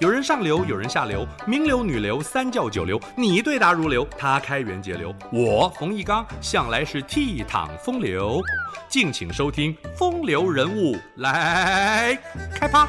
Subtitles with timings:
[0.00, 8.40] 有人上流，有人下流，名流、女流、三教九流，你对答如流，他开源节流，我冯一刚向来是倜傥风流。
[8.88, 12.16] 敬请收听《风流人物》来
[12.54, 12.86] 开趴。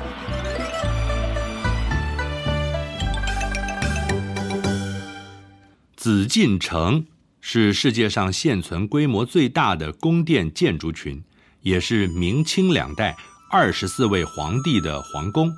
[5.96, 7.04] 紫禁城
[7.41, 11.23] 是世界上现存规模最大的宫殿建筑群，
[11.62, 13.16] 也是明清两代
[13.52, 15.52] 二十四位皇帝的皇宫。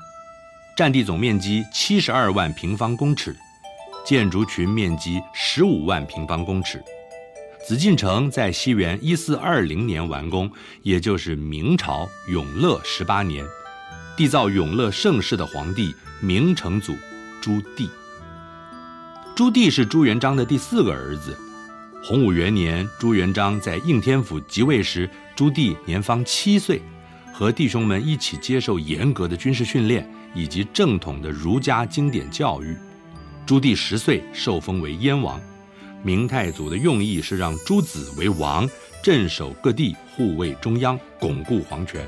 [0.78, 3.36] 占地总面积七十二万平方公尺，
[4.06, 6.82] 建筑群面积十五万平方公尺。
[7.68, 10.50] 紫禁城在西元一四二零年完工，
[10.82, 13.46] 也就是明朝永乐十八年，
[14.18, 16.96] 缔造永乐盛世的皇帝明成祖
[17.42, 17.88] 朱棣。
[19.36, 21.38] 朱棣是朱元璋的第四个儿子。
[22.04, 26.82] 洪武元年，朱元璋在应天府即位时，朱棣年方七岁，
[27.34, 30.08] 和弟兄们一起接受严格的军事训练。
[30.34, 32.74] 以及正统的儒家经典教育，
[33.46, 35.38] 朱棣十岁受封为燕王。
[36.04, 38.66] 明太祖的用意是让朱子为王，
[39.04, 42.08] 镇守各地，护卫中央，巩固皇权。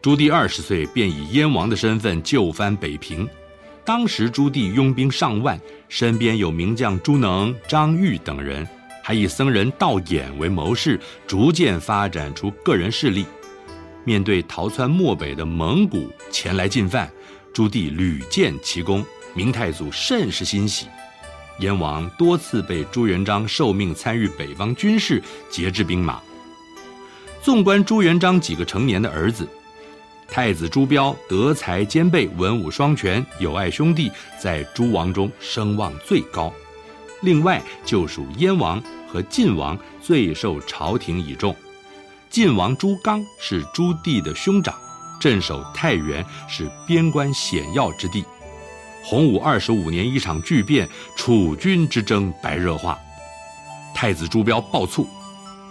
[0.00, 3.28] 朱棣二十岁便以燕王的身份就藩北平。
[3.84, 8.64] 当时朱棣拥兵上万，身边有名将朱能、张玉等人，
[9.02, 13.26] 还以僧人道衍为谋士，逐渐发展出个人势力。
[14.04, 17.10] 面对逃窜漠北的蒙古前来进犯，
[17.52, 20.86] 朱棣屡建奇功，明太祖甚是欣喜。
[21.60, 26.20] 燕王多次被朱元璋受命参与北方军事，节制兵马。
[27.42, 29.48] 纵观朱元璋几个成年的儿子，
[30.26, 34.10] 太子朱标德才兼备，文武双全，友爱兄弟，
[34.42, 36.52] 在诸王中声望最高。
[37.22, 41.54] 另外就属燕王和晋王最受朝廷倚重。
[42.34, 44.74] 晋王朱刚是朱棣的兄长，
[45.20, 48.24] 镇守太原是边关险要之地。
[49.04, 52.98] 洪武二十五年，一场巨变，楚军之争白热化。
[53.94, 55.06] 太子朱标暴卒，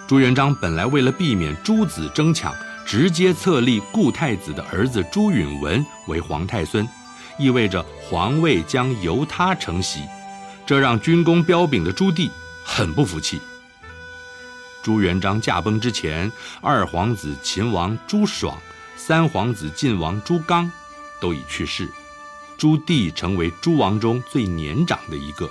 [0.08, 6.88] 朱元璋本来为了避免诸子争抢，直接册立故太子的儿子朱允文为皇太孙，
[7.38, 10.00] 意味着皇位将由他承袭。
[10.66, 12.30] 这让军功彪炳的朱棣
[12.64, 13.42] 很不服气。
[14.84, 16.30] 朱元璋驾崩之前，
[16.62, 18.60] 二皇子秦王朱爽、
[18.98, 20.70] 三皇子晋王朱刚
[21.22, 21.90] 都已去世，
[22.58, 25.50] 朱棣成为诸王中最年长的一个。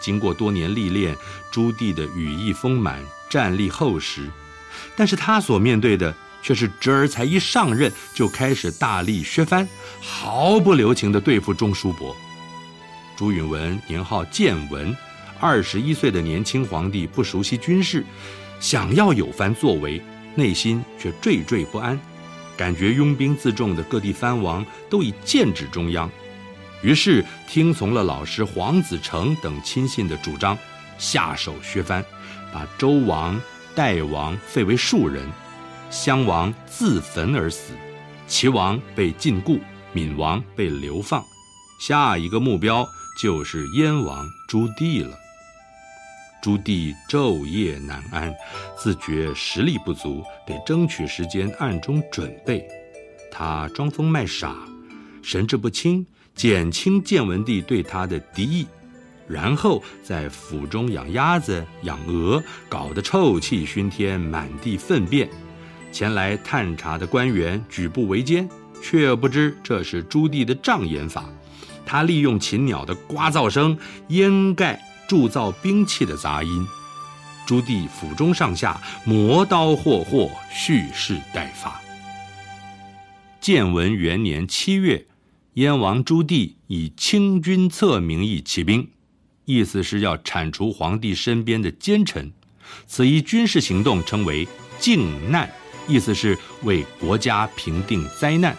[0.00, 1.16] 经过多年历练，
[1.50, 4.30] 朱棣的羽翼丰满，战力厚实，
[4.94, 9.68] 但是他所面对的却是侄儿才一上任就开始大力削藩，
[10.00, 12.16] 毫不留情地对付中书伯。
[13.16, 14.96] 朱允文年号建文，
[15.40, 18.06] 二十一岁的年轻皇帝不熟悉军事。
[18.62, 20.00] 想要有番作为，
[20.36, 21.98] 内心却惴惴不安，
[22.56, 26.08] 感觉拥兵自重的各地藩王都已剑指中央，
[26.80, 30.56] 于是听从了老师黄子成等亲信的主张，
[30.96, 32.04] 下手削藩，
[32.52, 33.38] 把周王、
[33.74, 35.28] 代王废为庶人，
[35.90, 37.72] 襄王自焚而死，
[38.28, 39.58] 齐王被禁锢，
[39.92, 41.20] 闵王被流放，
[41.80, 42.88] 下一个目标
[43.20, 45.18] 就是燕王朱棣了。
[46.42, 48.34] 朱棣昼夜难安，
[48.76, 52.68] 自觉实力不足，得争取时间暗中准备。
[53.30, 54.56] 他装疯卖傻，
[55.22, 56.04] 神志不清，
[56.34, 58.66] 减轻建文帝对他的敌意，
[59.28, 65.30] 然后在府中养鸭子、养鹅，搞得臭气熏天，满地粪便。
[65.92, 68.48] 前来探查的官员举步维艰，
[68.82, 71.24] 却不知这是朱棣的障眼法。
[71.86, 73.78] 他利用禽鸟的呱噪声
[74.08, 74.82] 掩盖。
[75.12, 76.66] 铸造兵器的杂音，
[77.44, 81.78] 朱棣府中上下磨刀霍霍，蓄势待发。
[83.38, 85.04] 建文元年七月，
[85.52, 88.88] 燕王朱棣以清君侧名义起兵，
[89.44, 92.32] 意思是要铲除皇帝身边的奸臣。
[92.86, 94.48] 此一军事行动称为
[94.80, 95.46] “靖难”，
[95.86, 98.56] 意思是为国家平定灾难。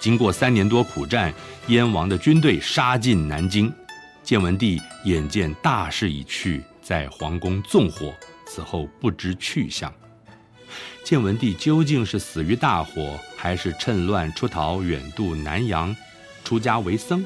[0.00, 1.30] 经过三年多苦战，
[1.66, 3.70] 燕王的军队杀进南京。
[4.28, 8.12] 建文帝眼见大势已去，在皇宫纵火，
[8.46, 9.90] 此后不知去向。
[11.02, 15.96] 建文帝究竟是死于大火，还是趁乱出逃远渡南洋，
[16.44, 17.24] 出家为僧？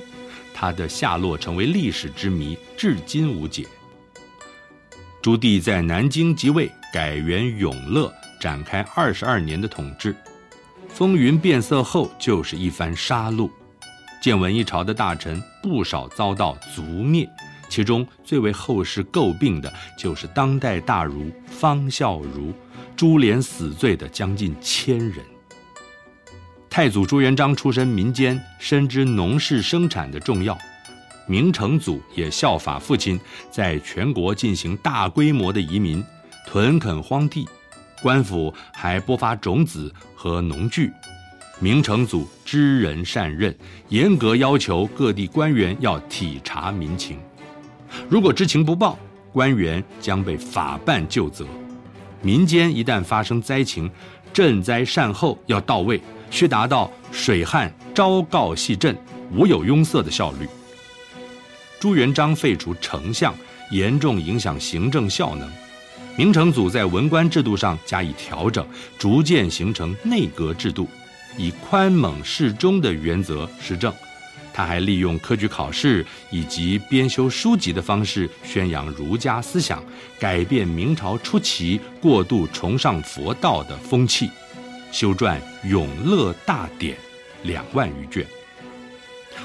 [0.55, 3.67] 他的下落成为历史之谜，至今无解。
[5.21, 10.15] 朱棣在南京即位，改元永乐，展开二十二年的统治。
[10.89, 13.51] 风云变色后，就是一番杀戮。
[14.23, 17.29] 建文一朝的大臣不少遭到族灭，
[17.69, 22.55] 其中最为后世诟病的就是当代大儒方孝孺，
[22.95, 25.17] 株连死罪的将近千人。
[26.71, 30.57] 太祖朱元璋出身民间，深知农事生产的重要。
[31.27, 33.19] 明成祖也效法父亲，
[33.51, 36.03] 在全国进行大规模的移民，
[36.47, 37.49] 屯垦荒地，
[38.01, 40.93] 官府还拨发种子和农具。
[41.63, 43.55] 明成祖知人善任，
[43.89, 47.17] 严格要求各地官员要体察民情，
[48.09, 48.99] 如果知情不报，
[49.33, 51.47] 官员将被法办就责。
[52.21, 53.89] 民间一旦发生灾情，
[54.35, 58.93] 赈灾善后要到位，需达到水旱昭告系赈，
[59.33, 60.49] 无有拥塞的效率。
[61.79, 63.33] 朱元璋废除丞相，
[63.71, 65.49] 严重影响行政效能。
[66.17, 68.67] 明成祖在文官制度上加以调整，
[68.99, 70.89] 逐渐形成内阁制度，
[71.37, 73.93] 以宽猛适中的原则施政。
[74.53, 79.83] 他还利用科举考试以及编修书籍的方式宣扬儒家思想，
[80.19, 84.31] 改变明朝初期过度崇尚佛道的风气，
[84.91, 85.37] 修撰
[85.69, 86.95] 《永乐大典》
[87.45, 88.27] 两万余卷。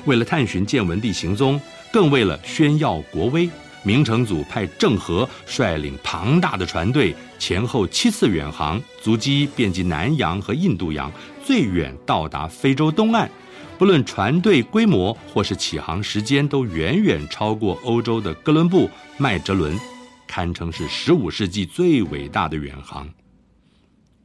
[0.06, 1.60] 为了探寻建文帝行踪。
[1.90, 3.50] 更为了宣耀国威，
[3.82, 11.12] 明成祖派郑和率领庞大的船队，前后七次远航，足迹遍及南洋和印度洋，
[11.44, 13.30] 最远到达非洲东岸。
[13.78, 19.80] 不论船队规模或是起航时间，都远远超过欧洲的哥伦布、麦哲伦，
[20.26, 23.08] 堪称是十五世纪最伟大的远航。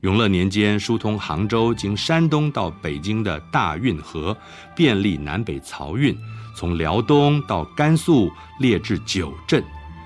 [0.01, 4.37] 永乐年间，疏通杭州经山东到北京的大运河，
[4.75, 6.17] 便利南北漕运。
[6.57, 9.63] 从辽东到甘肃列至九镇，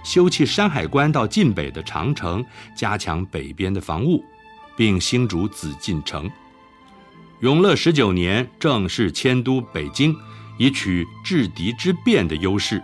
[0.06, 2.43] 修葺山海关到晋北的长城，
[2.76, 4.25] 加强北边的防务，
[4.76, 6.31] 并兴筑紫禁城。
[7.41, 10.14] 永乐十九年正式迁都北京，
[10.58, 12.81] 以取制敌之便的优势。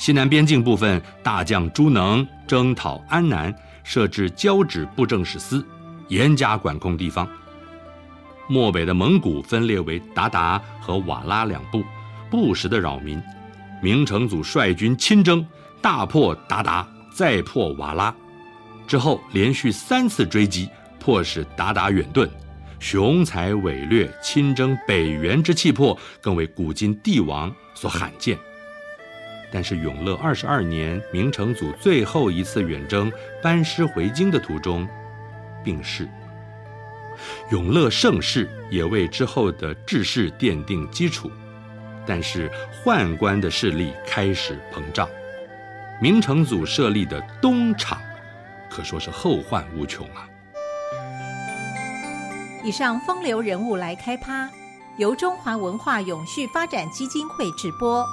[0.00, 5.64] 西南边境部分，大将朱能征讨安南，设置交趾布政使司，
[6.08, 7.28] 严加管控地方。
[8.48, 11.84] 漠北的蒙古分裂为鞑靼和瓦剌两部。
[12.28, 13.22] 不时的扰民，
[13.80, 15.46] 明成祖率军亲征，
[15.80, 18.14] 大破韃靼，再破瓦剌，
[18.86, 22.28] 之后连续三次追击，迫使韃靼远遁。
[22.80, 28.38] 雄才伟略、亲征北元之气魄，更为古今帝王所罕见。
[29.50, 33.10] 但是永乐二十二年，明成祖最后一次远征，
[33.42, 34.86] 班师回京的途中，
[35.64, 36.08] 病逝。
[37.50, 41.28] 永乐盛世也为之后的治世奠定基础。
[42.06, 42.48] 但是
[42.84, 45.08] 宦官的势力开始膨胀，
[46.00, 48.00] 明成祖设立的东厂
[48.70, 50.28] 可说是后患无穷啊。
[52.62, 54.48] 以上风流人物来开趴，
[54.96, 58.06] 由中华文化永续发展基金会直播。